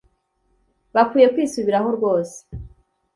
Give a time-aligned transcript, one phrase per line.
[0.95, 2.37] Bakwiye kwisubiraho rwose